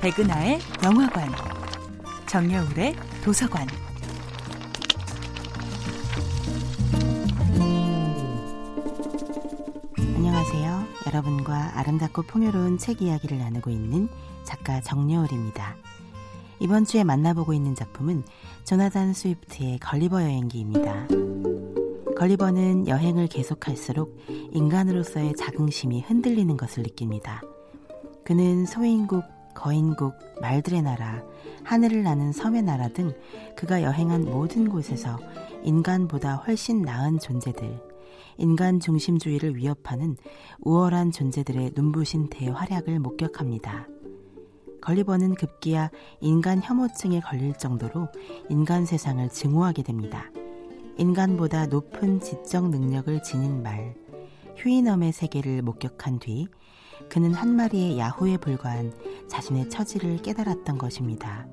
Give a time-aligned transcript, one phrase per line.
[0.00, 1.28] 백은하의 영화관,
[2.26, 3.66] 정여울의 도서관.
[9.98, 10.84] 안녕하세요.
[11.06, 14.08] 여러분과 아름답고 풍요로운 책 이야기를 나누고 있는
[14.44, 15.76] 작가 정여울입니다.
[16.60, 18.24] 이번 주에 만나보고 있는 작품은
[18.64, 21.08] 조나단 스위프트의 걸리버 여행기입니다.
[22.16, 24.16] 걸리버는 여행을 계속할수록
[24.52, 27.42] 인간으로서의 자긍심이 흔들리는 것을 느낍니다.
[28.24, 31.22] 그는 소인국, 거인국, 말들의 나라,
[31.64, 33.12] 하늘을 나는 섬의 나라 등
[33.56, 35.18] 그가 여행한 모든 곳에서
[35.62, 37.80] 인간보다 훨씬 나은 존재들,
[38.38, 40.16] 인간 중심주의를 위협하는
[40.60, 43.86] 우월한 존재들의 눈부신 대활약을 목격합니다.
[44.80, 45.90] 걸리버는 급기야
[46.20, 48.08] 인간 혐오증에 걸릴 정도로
[48.48, 50.30] 인간 세상을 증오하게 됩니다.
[50.96, 53.94] 인간보다 높은 지적 능력을 지닌 말,
[54.60, 56.46] 휴이넘의 세계를 목격한 뒤
[57.08, 58.92] 그는 한 마리의 야후에 불과한
[59.26, 61.46] 자신의 처지를 깨달았던 것입니다.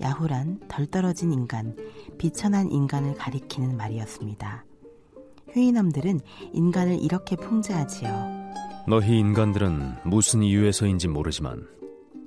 [0.00, 1.76] 야후란 덜 떨어진 인간,
[2.16, 4.64] 비천한 인간을 가리키는 말이었습니다.
[5.52, 6.20] 휴이넘들은
[6.52, 8.44] 인간을 이렇게 풍자하지요.
[8.86, 11.66] 너희 인간들은 무슨 이유에서인지 모르지만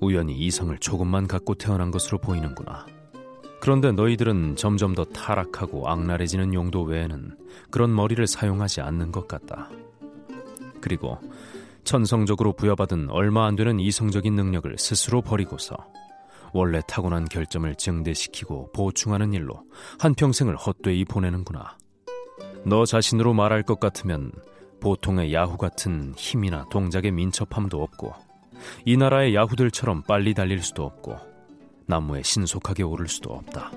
[0.01, 2.85] 우연히 이성을 조금만 갖고 태어난 것으로 보이는구나.
[3.59, 7.37] 그런데 너희들은 점점 더 타락하고 악랄해지는 용도 외에는
[7.71, 9.69] 그런 머리를 사용하지 않는 것 같다.
[10.79, 11.17] 그리고
[11.83, 15.75] 천성적으로 부여받은 얼마 안 되는 이성적인 능력을 스스로 버리고서
[16.53, 19.63] 원래 타고난 결점을 증대시키고 보충하는 일로
[19.99, 21.77] 한평생을 헛되이 보내는구나.
[22.65, 24.31] 너 자신으로 말할 것 같으면
[24.81, 28.13] 보통의 야후 같은 힘이나 동작의 민첩함도 없고
[28.85, 31.17] 이 나라의 야후들처럼 빨리 달릴 수도 없고
[31.87, 33.71] 나무에 신속하게 오를 수도 없다.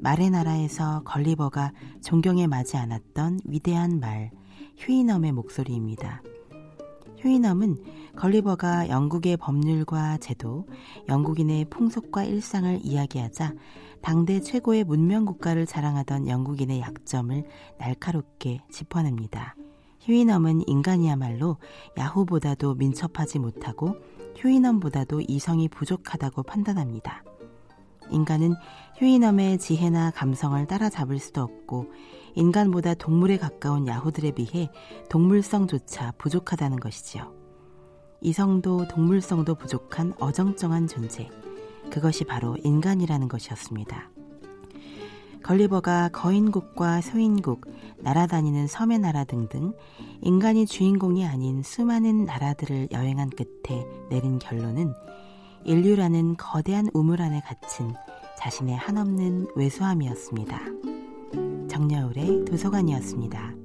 [0.00, 4.30] 말의 나라에서 걸리버가 존경에 맞지 않았던 위대한 말,
[4.78, 6.22] 휴이넘의 목소리입니다.
[7.18, 7.76] 휴이넘은
[8.16, 10.66] 걸리버가 영국의 법률과 제도,
[11.08, 13.54] 영국인의 풍속과 일상을 이야기하자
[14.02, 17.44] 당대 최고의 문명 국가를 자랑하던 영국인의 약점을
[17.78, 19.54] 날카롭게 짚어냅니다.
[20.02, 21.56] 휴이넘은 인간이야말로
[21.96, 23.96] 야후보다도 민첩하지 못하고
[24.44, 27.24] 휴이넘보다도 이성이 부족하다고 판단합니다.
[28.10, 28.54] 인간은
[28.98, 31.90] 휴이넘의 지혜나 감성을 따라잡을 수도 없고
[32.34, 34.68] 인간보다 동물에 가까운 야후들에 비해
[35.08, 37.32] 동물성조차 부족하다는 것이지요.
[38.20, 41.30] 이성도 동물성도 부족한 어정쩡한 존재.
[41.90, 44.13] 그것이 바로 인간이라는 것이었습니다.
[45.44, 47.66] 걸리버가 거인국과 소인국,
[47.98, 49.74] 날아다니는 섬의 나라 등등
[50.22, 54.94] 인간이 주인공이 아닌 수많은 나라들을 여행한 끝에 내린 결론은
[55.64, 57.94] 인류라는 거대한 우물 안에 갇힌
[58.38, 60.60] 자신의 한없는 왜소함이었습니다.
[61.68, 63.63] 정여울의 도서관이었습니다.